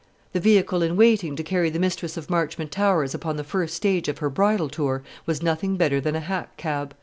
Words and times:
The 0.33 0.39
vehicle 0.39 0.81
in 0.81 0.95
waiting 0.97 1.35
to 1.35 1.43
carry 1.43 1.69
the 1.69 1.77
mistress 1.77 2.17
of 2.17 2.27
Marchmont 2.27 2.71
Towers 2.71 3.13
upon 3.13 3.37
the 3.37 3.43
first 3.43 3.75
stage 3.75 4.07
of 4.07 4.17
her 4.17 4.31
bridal 4.31 4.67
tour 4.67 5.03
was 5.27 5.43
nothing 5.43 5.77
better 5.77 6.01
than 6.01 6.15
a 6.15 6.19
hack 6.21 6.57
cab. 6.57 6.95